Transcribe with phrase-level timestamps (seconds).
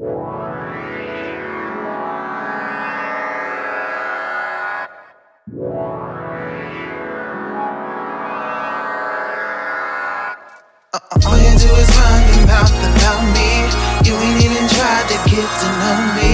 [0.00, 0.04] Uh,
[10.92, 13.50] uh, all you do is run your mouth about me.
[14.08, 16.27] You ain't even tried to get to know me.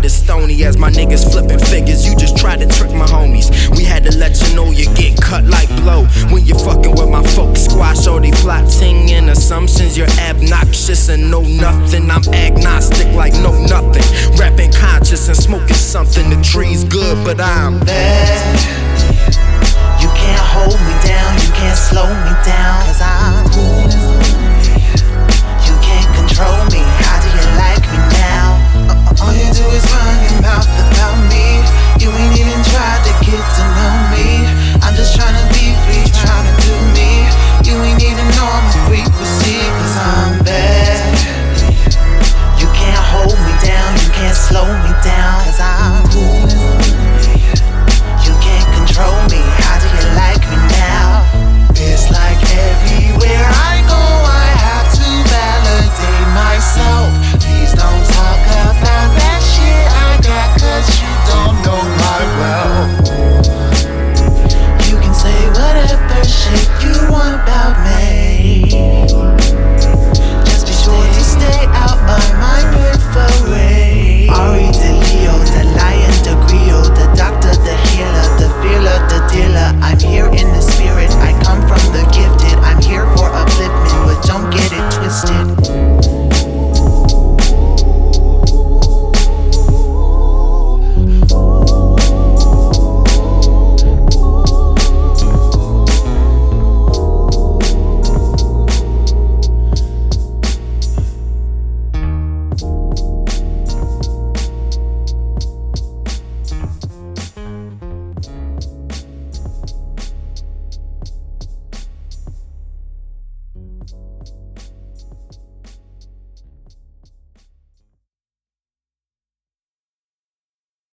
[0.00, 2.06] get stony as my niggas flipping figures.
[2.06, 3.48] You just tried to trick my homies.
[3.76, 7.08] We had to let you know you get cut like blow when you fucking with
[7.08, 7.62] my folks.
[7.62, 9.96] Squash all they plotting and assumptions.
[9.96, 12.10] You're obnoxious and know nothing.
[12.10, 14.04] I'm agnostic like no nothing.
[14.38, 16.30] Rapping conscious and smoking something.
[16.30, 18.58] The tree's good, but I'm bad.
[20.00, 21.34] You can't hold me down.
[21.42, 22.80] You can't slow me down.
[22.86, 24.07] Cause I'm cool.